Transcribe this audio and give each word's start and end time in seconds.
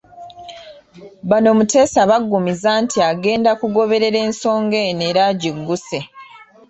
Bano 1.29 1.49
Muteesa 1.57 1.97
abagumizza 2.05 2.71
nti 2.83 2.97
agenda 3.11 3.51
kugoberera 3.61 4.17
ensonga 4.27 4.77
eno 4.89 5.03
era 5.11 5.21
agigguse. 5.31 5.99